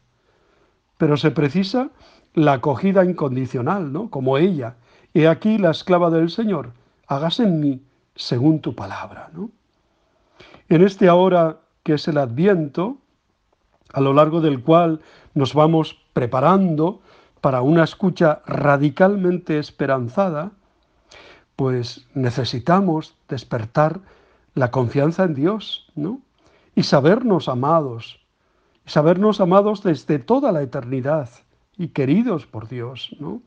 Pero 0.98 1.16
se 1.16 1.30
precisa 1.30 1.90
la 2.34 2.54
acogida 2.54 3.04
incondicional, 3.04 3.92
¿no? 3.92 4.10
Como 4.10 4.38
ella. 4.38 4.76
He 5.14 5.26
aquí 5.26 5.58
la 5.58 5.70
esclava 5.70 6.10
del 6.10 6.30
Señor, 6.30 6.72
hágase 7.08 7.42
en 7.42 7.60
mí 7.60 7.82
según 8.14 8.60
tu 8.60 8.74
palabra. 8.74 9.30
¿no? 9.32 9.50
En 10.68 10.82
este 10.82 11.08
ahora 11.08 11.58
que 11.82 11.94
es 11.94 12.06
el 12.06 12.18
adviento, 12.18 12.98
a 13.92 14.00
lo 14.00 14.12
largo 14.12 14.40
del 14.40 14.62
cual 14.62 15.00
nos 15.34 15.54
vamos 15.54 15.98
preparando 16.12 17.00
para 17.40 17.62
una 17.62 17.84
escucha 17.84 18.42
radicalmente 18.46 19.58
esperanzada, 19.58 20.52
pues 21.60 22.06
necesitamos 22.14 23.14
despertar 23.28 24.00
la 24.54 24.70
confianza 24.70 25.24
en 25.24 25.34
Dios, 25.34 25.92
¿no? 25.94 26.22
Y 26.74 26.84
sabernos 26.84 27.50
amados, 27.50 28.18
sabernos 28.86 29.42
amados 29.42 29.82
desde 29.82 30.18
toda 30.18 30.52
la 30.52 30.62
eternidad 30.62 31.28
y 31.76 31.88
queridos 31.88 32.46
por 32.46 32.66
Dios, 32.66 33.14
¿no? 33.20 33.42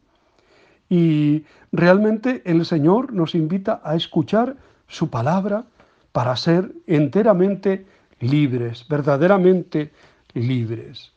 Y 0.89 1.45
realmente 1.71 2.43
el 2.45 2.67
Señor 2.67 3.13
nos 3.13 3.33
invita 3.33 3.81
a 3.83 3.95
escuchar 3.95 4.57
su 4.87 5.09
palabra 5.09 5.65
para 6.11 6.35
ser 6.35 6.71
enteramente 6.85 7.87
libres, 8.19 8.87
verdaderamente 8.87 9.91
libres. 10.35 11.11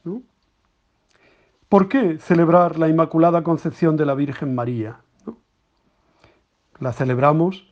¿Por 1.69 1.91
qué 1.91 2.17
celebrar 2.17 2.79
la 2.79 2.89
Inmaculada 2.89 3.43
Concepción 3.43 3.99
de 3.99 4.07
la 4.07 4.15
Virgen 4.15 4.55
María? 4.55 5.01
La 6.79 6.93
celebramos 6.93 7.67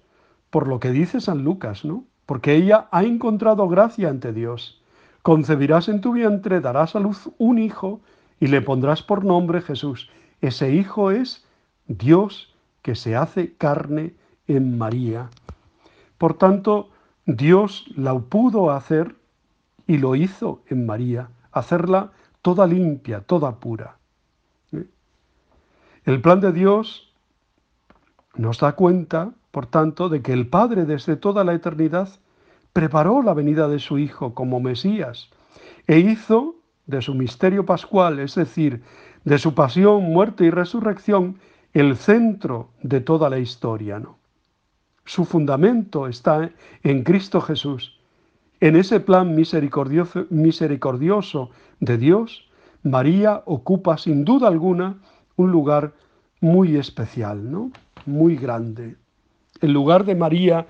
por 0.51 0.69
lo 0.69 0.81
que 0.81 0.91
dice 0.91 1.21
San 1.21 1.45
Lucas, 1.45 1.85
¿no? 1.85 2.05
Porque 2.27 2.55
ella 2.55 2.89
ha 2.91 3.05
encontrado 3.05 3.69
gracia 3.69 4.09
ante 4.09 4.33
Dios. 4.33 4.83
Concebirás 5.23 5.89
en 5.89 6.01
tu 6.01 6.13
vientre, 6.13 6.61
darás 6.61 6.97
a 6.97 7.01
luz 7.01 7.31
un 7.39 7.59
hijo 7.59 8.01
y 8.41 8.47
le 8.47 8.63
pondrás 8.63 9.03
por 9.03 9.25
nombre 9.25 9.61
Jesús. 9.61 10.11
Ese 10.41 10.73
hijo 10.73 11.11
es 11.11 11.45
Dios 11.87 12.55
que 12.83 12.95
se 12.95 13.17
hace 13.17 13.55
carne 13.57 14.15
en 14.47 14.79
María. 14.79 15.31
Por 16.19 16.35
tanto, 16.35 16.91
Dios 17.27 17.87
la 17.97 18.19
pudo 18.19 18.71
hacer 18.71 19.17
y 19.87 19.99
lo 19.99 20.15
hizo 20.15 20.63
en 20.69 20.87
María, 20.87 21.31
hacerla 21.53 22.13
toda 22.43 22.67
limpia, 22.67 23.21
toda 23.21 23.57
pura. 23.57 23.97
¿Eh? 24.73 24.85
El 26.05 26.21
plan 26.21 26.41
de 26.41 26.53
Dios 26.53 27.14
nos 28.37 28.59
da 28.59 28.73
cuenta, 28.73 29.33
por 29.51 29.67
tanto, 29.67 30.09
de 30.09 30.23
que 30.23 30.33
el 30.33 30.47
Padre 30.47 30.85
desde 30.85 31.17
toda 31.17 31.45
la 31.45 31.55
eternidad 31.55 32.09
preparó 32.73 33.23
la 33.23 33.35
venida 33.35 33.69
de 33.69 33.79
su 33.79 33.99
Hijo 33.99 34.35
como 34.35 34.61
Mesías 34.61 35.31
e 35.87 35.99
hizo 35.99 36.57
de 36.87 37.01
su 37.03 37.15
misterio 37.15 37.65
pascual, 37.65 38.19
es 38.19 38.35
decir, 38.35 38.83
de 39.25 39.39
su 39.39 39.55
pasión, 39.55 40.03
muerte 40.05 40.45
y 40.45 40.51
resurrección, 40.51 41.39
el 41.73 41.97
centro 41.97 42.71
de 42.83 43.01
toda 43.01 43.31
la 43.31 43.39
historia. 43.39 44.03
Su 45.05 45.25
fundamento 45.25 46.07
está 46.09 46.51
en 46.83 47.03
Cristo 47.05 47.41
Jesús, 47.41 47.99
en 48.61 48.77
ese 48.77 48.99
plan 48.99 49.35
misericordioso, 49.35 50.27
misericordioso 50.31 51.51
de 51.81 51.99
Dios, 51.99 52.49
María 52.83 53.43
ocupa 53.45 53.99
sin 53.99 54.25
duda 54.25 54.49
alguna 54.49 54.97
un 55.37 55.51
lugar 55.51 55.93
muy 56.41 56.77
especial, 56.77 57.51
¿no? 57.51 57.71
Muy 58.07 58.37
grande. 58.37 58.97
El 59.61 59.73
lugar 59.73 60.05
de 60.05 60.15
María 60.15 60.67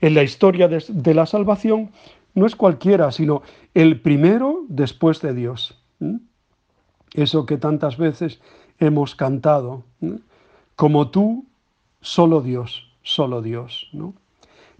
en 0.00 0.14
la 0.14 0.22
historia 0.22 0.68
de, 0.68 1.14
la 1.14 1.26
salvación 1.26 1.90
no 2.34 2.46
es 2.46 2.54
cualquiera, 2.54 3.10
sino 3.12 3.42
el 3.74 4.00
primero 4.00 4.64
después 4.68 5.20
de 5.20 5.34
Dios. 5.34 5.82
Eso 7.14 7.46
que 7.46 7.56
tantas 7.56 7.96
veces 7.96 8.40
hemos 8.78 9.14
cantado. 9.14 9.84
Como 10.76 11.10
tú, 11.10 11.46
solo 12.00 12.42
Dios, 12.42 12.90
solo 13.02 13.40
Dios. 13.40 13.90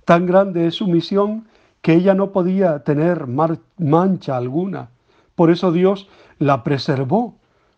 Tan 0.05 0.27
grande 0.27 0.67
es 0.67 0.75
su 0.75 0.87
misión 0.87 1.49
que 1.81 1.95
ella 1.95 2.15
no 2.15 2.33
podía 2.33 2.81
tener 2.81 3.27
mancha 3.27 4.37
alguna. 4.37 4.91
Por 5.35 5.51
eso 5.51 5.73
Dios 5.73 6.09
la 6.39 6.63
preservó 6.63 7.37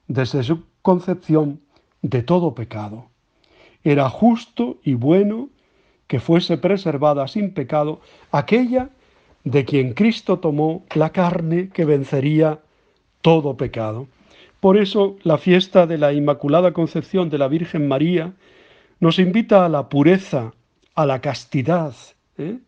desde 0.09 0.43
su 0.43 0.65
concepción 0.83 1.61
de 2.03 2.23
todo 2.23 2.55
pecado. 2.55 3.07
Era 3.85 4.09
justo 4.11 4.79
y 4.83 4.95
bueno 4.95 5.49
que 6.07 6.21
fuese 6.21 6.57
preservada 6.59 7.29
sin 7.29 7.53
pecado 7.53 8.01
aquella 8.33 8.91
de 9.45 9.65
quien 9.65 9.95
Cristo 9.95 10.39
tomó 10.39 10.85
la 10.95 11.11
carne 11.11 11.69
que 11.69 11.85
vencería 11.85 12.61
todo 13.23 13.57
pecado. 13.57 14.09
Por 14.61 14.77
eso 14.77 15.17
la 15.23 15.39
fiesta 15.39 15.87
de 15.87 15.99
la 15.99 16.13
Inmaculada 16.13 16.73
Concepción 16.73 17.31
de 17.31 17.39
la 17.39 17.49
Virgen 17.49 17.87
María 17.87 18.33
nos 19.01 19.19
invita 19.19 19.65
a 19.65 19.69
la 19.69 19.89
pureza, 19.89 20.53
a 20.95 21.07
la 21.07 21.21
castidad, 21.21 21.95
¿eh? 22.39 22.59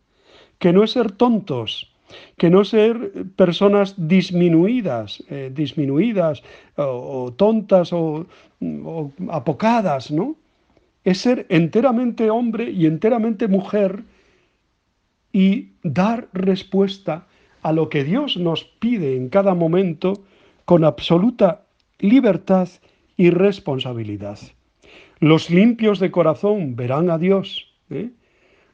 que 0.58 0.72
no 0.72 0.84
es 0.84 0.92
ser 0.92 1.10
tontos, 1.12 1.90
que 2.36 2.50
no 2.50 2.64
ser 2.64 3.12
personas 3.36 3.94
disminuidas, 3.96 5.24
eh, 5.28 5.50
disminuidas 5.52 6.42
o, 6.76 7.32
tontas 7.36 7.92
o, 7.92 8.26
o, 8.84 9.12
apocadas, 9.30 10.10
¿no? 10.10 10.36
Es 11.04 11.19
ser 11.19 11.47
enteramente 11.49 12.30
hombre 12.30 12.71
y 12.71 12.87
enteramente 12.87 13.49
mujer 13.49 14.04
y 15.33 15.73
dar 15.83 16.28
respuesta 16.33 17.26
a 17.62 17.73
lo 17.73 17.88
que 17.88 18.04
Dios 18.04 18.37
nos 18.37 18.64
pide 18.64 19.16
en 19.16 19.28
cada 19.28 19.54
momento 19.54 20.25
con 20.64 20.85
absoluta 20.85 21.66
libertad 21.99 22.69
y 23.16 23.30
responsabilidad. 23.30 24.38
Los 25.19 25.50
limpios 25.50 26.00
de 26.00 26.11
corazón 26.11 26.76
verán 26.76 27.11
a 27.11 27.19
Dios, 27.19 27.75
¿eh? 27.90 28.11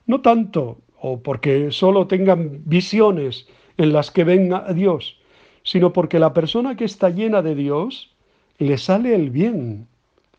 no 0.06 0.20
tanto 0.20 0.78
o 1.00 1.20
porque 1.22 1.72
solo 1.72 2.06
tengan 2.06 2.62
visiones 2.64 3.48
en 3.76 3.92
las 3.92 4.10
que 4.10 4.24
ven 4.24 4.52
a 4.52 4.72
Dios, 4.72 5.18
sino 5.62 5.92
porque 5.92 6.18
la 6.18 6.32
persona 6.32 6.76
que 6.76 6.84
está 6.84 7.10
llena 7.10 7.42
de 7.42 7.54
Dios 7.54 8.14
le 8.58 8.78
sale 8.78 9.14
el 9.14 9.30
bien, 9.30 9.88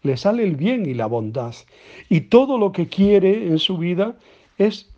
le 0.08 0.18
sale 0.18 0.44
el 0.44 0.56
bien 0.56 0.88
y 0.88 0.94
la 0.94 1.06
bondad. 1.06 1.54
Y 2.10 2.22
todo 2.22 2.58
lo 2.58 2.72
que 2.72 2.88
quiere 2.88 3.48
en 3.48 3.60
su 3.60 3.78
vida 3.78 4.16
es 4.58 4.90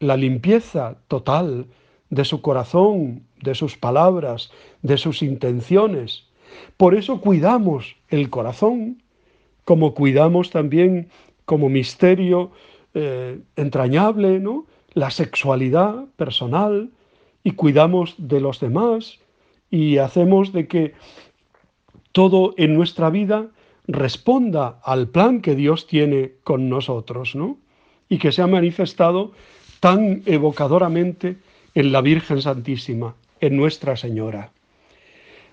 la 0.00 0.16
limpieza 0.16 0.96
total 1.08 1.66
de 2.10 2.24
su 2.24 2.40
corazón, 2.40 3.22
de 3.40 3.54
sus 3.54 3.76
palabras, 3.76 4.50
de 4.82 4.96
sus 4.98 5.22
intenciones. 5.22 6.26
Por 6.76 6.94
eso 6.94 7.20
cuidamos 7.20 7.96
el 8.08 8.30
corazón, 8.30 9.02
como 9.64 9.94
cuidamos 9.94 10.50
también 10.50 11.08
como 11.44 11.68
misterio 11.68 12.50
eh, 12.94 13.38
entrañable, 13.56 14.40
¿no? 14.40 14.66
La 14.94 15.10
sexualidad 15.10 16.04
personal 16.16 16.90
y 17.42 17.52
cuidamos 17.52 18.14
de 18.16 18.40
los 18.40 18.60
demás 18.60 19.18
y 19.70 19.98
hacemos 19.98 20.52
de 20.52 20.68
que 20.68 20.94
todo 22.12 22.54
en 22.56 22.74
nuestra 22.74 23.10
vida 23.10 23.48
responda 23.86 24.80
al 24.82 25.08
plan 25.08 25.40
que 25.40 25.54
Dios 25.54 25.86
tiene 25.86 26.32
con 26.42 26.68
nosotros, 26.68 27.34
¿no? 27.34 27.58
Y 28.08 28.18
que 28.18 28.32
se 28.32 28.42
ha 28.42 28.46
manifestado 28.46 29.32
tan 29.80 30.22
evocadoramente 30.26 31.36
en 31.74 31.92
la 31.92 32.00
Virgen 32.00 32.40
Santísima, 32.40 33.14
en 33.40 33.56
Nuestra 33.56 33.96
Señora. 33.96 34.52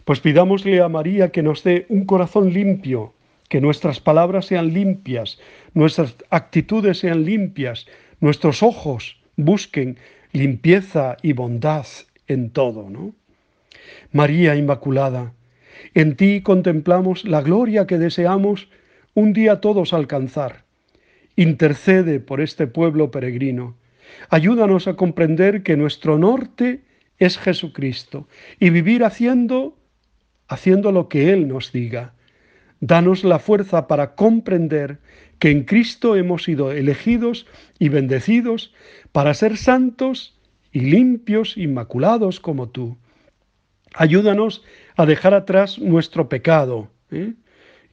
Pues 0.05 0.19
pidámosle 0.19 0.81
a 0.81 0.89
María 0.89 1.31
que 1.31 1.43
nos 1.43 1.63
dé 1.63 1.85
un 1.89 2.05
corazón 2.05 2.53
limpio, 2.53 3.13
que 3.49 3.61
nuestras 3.61 3.99
palabras 3.99 4.45
sean 4.45 4.73
limpias, 4.73 5.39
nuestras 5.73 6.15
actitudes 6.29 6.99
sean 6.99 7.25
limpias, 7.25 7.85
nuestros 8.19 8.63
ojos 8.63 9.17
busquen 9.35 9.97
limpieza 10.31 11.17
y 11.21 11.33
bondad 11.33 11.85
en 12.27 12.51
todo, 12.51 12.89
¿no? 12.89 13.13
María 14.11 14.55
Inmaculada, 14.55 15.33
en 15.93 16.15
ti 16.15 16.41
contemplamos 16.41 17.25
la 17.25 17.41
gloria 17.41 17.87
que 17.87 17.97
deseamos 17.97 18.69
un 19.13 19.33
día 19.33 19.61
todos 19.61 19.93
alcanzar. 19.93 20.63
Intercede 21.35 22.19
por 22.19 22.41
este 22.41 22.67
pueblo 22.67 23.11
peregrino. 23.11 23.75
Ayúdanos 24.29 24.87
a 24.87 24.95
comprender 24.95 25.63
que 25.63 25.77
nuestro 25.77 26.17
norte 26.17 26.81
es 27.17 27.37
Jesucristo 27.37 28.27
y 28.59 28.69
vivir 28.69 29.03
haciendo 29.03 29.77
haciendo 30.51 30.91
lo 30.91 31.07
que 31.07 31.31
Él 31.31 31.47
nos 31.47 31.71
diga. 31.71 32.13
Danos 32.81 33.23
la 33.23 33.39
fuerza 33.39 33.87
para 33.87 34.15
comprender 34.15 34.99
que 35.39 35.49
en 35.49 35.63
Cristo 35.63 36.17
hemos 36.17 36.43
sido 36.43 36.73
elegidos 36.73 37.47
y 37.79 37.87
bendecidos 37.87 38.73
para 39.13 39.33
ser 39.33 39.55
santos 39.55 40.37
y 40.73 40.81
limpios, 40.81 41.57
inmaculados 41.57 42.41
como 42.41 42.67
tú. 42.67 42.97
Ayúdanos 43.93 44.63
a 44.95 45.05
dejar 45.05 45.33
atrás 45.33 45.79
nuestro 45.79 46.29
pecado 46.29 46.89
¿eh? 47.11 47.33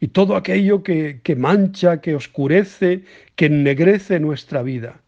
y 0.01 0.09
todo 0.09 0.37
aquello 0.37 0.83
que, 0.83 1.21
que 1.23 1.37
mancha, 1.37 2.01
que 2.01 2.15
oscurece, 2.15 3.05
que 3.35 3.47
ennegrece 3.47 4.21
nuestra 4.21 4.63
vida. 4.63 5.01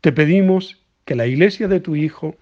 Te 0.00 0.12
pedimos 0.12 0.82
que 1.04 1.14
la 1.14 1.26
iglesia 1.26 1.68
de 1.68 1.80
tu 1.80 1.96
Hijo 1.96 2.36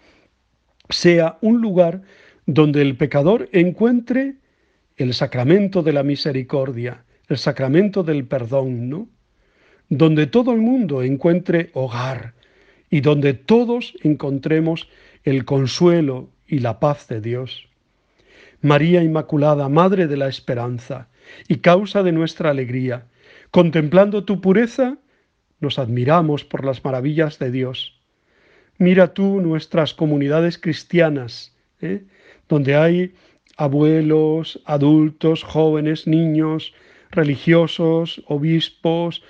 sea 0.89 1.39
un 1.41 1.61
lugar 1.61 2.03
donde 2.47 2.83
el 2.83 2.97
pecador 2.97 3.49
encuentre 3.53 4.35
el 4.97 5.15
sacramento 5.15 5.83
de 5.83 5.93
la 5.93 6.03
misericordia, 6.03 7.05
el 7.29 7.39
sacramento 7.39 8.03
del 8.03 8.27
perdón, 8.27 8.89
¿no? 8.89 9.09
Donde 9.89 10.27
todo 10.27 10.53
el 10.53 10.61
mundo 10.61 11.03
encuentre 11.03 11.71
hogar 11.75 12.35
y 12.91 13.01
donde 13.01 13.35
todos 13.35 13.95
encontremos 14.03 14.89
el 15.25 15.45
consuelo 15.45 16.31
y 16.47 16.61
la 16.61 16.81
paz 16.81 17.09
de 17.09 17.21
Dios. 17.21 17.69
María 18.65 19.03
Inmaculada, 19.03 19.69
Madre 19.69 20.07
de 20.07 20.17
la 20.17 20.27
Esperanza 20.27 21.09
y 21.49 21.57
causa 21.57 22.03
de 22.03 22.13
nuestra 22.13 22.49
alegría, 22.49 23.05
contemplando 23.51 24.25
tu 24.25 24.41
pureza, 24.41 24.97
nos 25.61 25.79
admiramos 25.79 26.47
por 26.47 26.65
las 26.65 26.83
maravillas 26.83 27.39
de 27.39 27.51
Dios. 27.51 28.01
Mira 28.79 29.13
tú 29.13 29.43
nuestras 29.43 29.93
comunidades 29.93 30.57
cristianas, 30.57 31.55
¿eh? 31.83 32.05
donde 32.49 32.75
hay 32.75 33.15
abuelos, 33.59 34.63
adultos, 34.65 35.43
jóvenes, 35.43 36.07
niños, 36.07 36.73
religiosos, 37.11 38.23
obispos, 38.29 39.23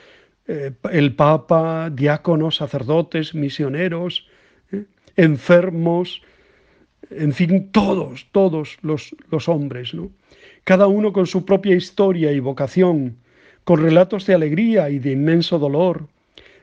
eh, 0.46 0.70
el 0.92 1.16
Papa, 1.16 1.90
diáconos, 1.90 2.54
sacerdotes, 2.54 3.34
misioneros, 3.34 4.28
eh, 4.70 4.84
enfermos, 5.16 6.22
en 7.16 7.32
fin, 7.32 7.70
todos, 7.70 8.26
todos 8.32 8.78
los, 8.82 9.14
los 9.30 9.48
hombres, 9.48 9.94
¿no? 9.94 10.10
Cada 10.64 10.86
uno 10.86 11.12
con 11.12 11.26
su 11.26 11.44
propia 11.44 11.74
historia 11.74 12.32
y 12.32 12.40
vocación, 12.40 13.16
con 13.64 13.82
relatos 13.82 14.26
de 14.26 14.34
alegría 14.34 14.90
y 14.90 14.98
de 14.98 15.12
inmenso 15.12 15.58
dolor. 15.58 16.08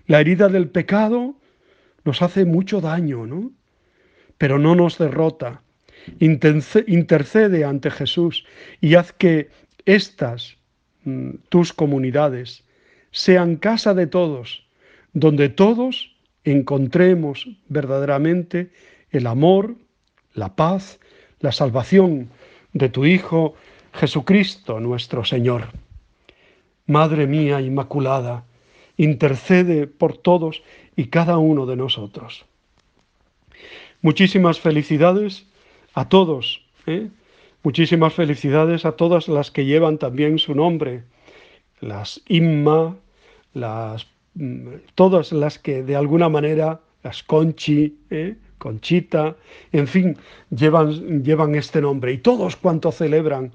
La 0.07 0.19
herida 0.19 0.49
del 0.49 0.69
pecado 0.69 1.35
nos 2.03 2.21
hace 2.21 2.45
mucho 2.45 2.81
daño, 2.81 3.25
¿no? 3.27 3.51
Pero 4.37 4.57
no 4.57 4.75
nos 4.75 4.97
derrota 4.97 5.61
intercede 6.19 7.65
ante 7.65 7.91
Jesús 7.91 8.45
y 8.79 8.95
haz 8.95 9.13
que 9.13 9.49
estas, 9.85 10.57
mm, 11.03 11.31
tus 11.49 11.73
comunidades, 11.73 12.63
sean 13.11 13.57
casa 13.57 13.93
de 13.93 14.07
todos, 14.07 14.65
donde 15.13 15.49
todos 15.49 16.15
encontremos 16.43 17.49
verdaderamente 17.67 18.71
el 19.11 19.27
amor, 19.27 19.75
la 20.33 20.55
paz, 20.55 20.99
la 21.39 21.51
salvación 21.51 22.29
de 22.73 22.89
tu 22.89 23.05
Hijo 23.05 23.55
Jesucristo 23.93 24.79
nuestro 24.79 25.25
Señor. 25.25 25.69
Madre 26.87 27.27
mía 27.27 27.61
Inmaculada, 27.61 28.45
intercede 28.97 29.87
por 29.87 30.17
todos 30.17 30.63
y 30.95 31.07
cada 31.07 31.37
uno 31.37 31.65
de 31.65 31.75
nosotros. 31.75 32.45
Muchísimas 34.01 34.59
felicidades 34.59 35.45
a 35.93 36.09
todos. 36.09 36.63
¿eh? 36.87 37.09
Muchísimas 37.63 38.13
felicidades 38.13 38.85
a 38.85 38.93
todas 38.93 39.27
las 39.27 39.51
que 39.51 39.65
llevan 39.65 39.97
también 39.97 40.39
su 40.39 40.55
nombre, 40.55 41.03
las 41.79 42.21
Inma, 42.27 42.95
las, 43.53 44.07
mm, 44.33 44.67
todas 44.95 45.31
las 45.31 45.59
que 45.59 45.83
de 45.83 45.95
alguna 45.95 46.29
manera, 46.29 46.79
las 47.03 47.23
Conchi, 47.23 47.97
¿eh? 48.09 48.35
Conchita, 48.61 49.37
en 49.71 49.87
fin, 49.87 50.17
llevan, 50.51 51.23
llevan 51.23 51.55
este 51.55 51.81
nombre 51.81 52.13
y 52.13 52.19
todos 52.19 52.55
cuantos 52.55 52.93
celebran 52.95 53.53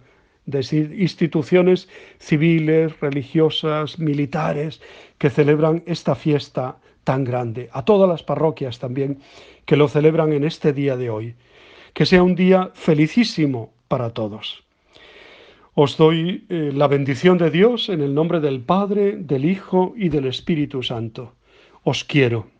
instituciones 0.53 1.88
civiles, 2.19 2.99
religiosas, 2.99 4.01
militares, 4.01 4.81
que 5.19 5.31
celebran 5.31 5.85
esta 5.87 6.16
fiesta 6.16 6.79
tan 7.05 7.23
grande, 7.23 7.69
a 7.73 7.85
todas 7.85 8.09
las 8.09 8.25
parroquias 8.25 8.81
también 8.81 9.21
que 9.64 9.77
lo 9.77 9.87
celebran 9.87 10.33
en 10.33 10.42
este 10.42 10.73
día 10.73 10.97
de 10.97 11.09
hoy. 11.09 11.35
Que 11.92 12.05
sea 12.05 12.25
un 12.25 12.35
día 12.35 12.73
felicísimo 12.75 13.73
para 13.87 14.11
todos. 14.11 14.64
Os 15.75 15.97
doy 15.97 16.47
eh, 16.49 16.73
la 16.75 16.88
bendición 16.88 17.38
de 17.38 17.53
Dios 17.53 17.90
en 17.90 18.01
el 18.01 18.12
nombre 18.12 18.40
del 18.40 18.61
Padre, 18.61 19.16
del 19.16 19.45
Hijo 19.45 19.95
y 19.97 20.09
del 20.09 20.27
Espíritu 20.27 20.83
Santo. 20.83 21.35
Os 21.85 22.03
quiero. 22.03 22.56